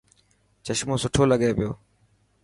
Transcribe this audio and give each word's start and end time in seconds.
چشمو 0.65 0.95
سٺو 1.03 1.23
لگي 1.31 1.51
پيو 1.57 1.71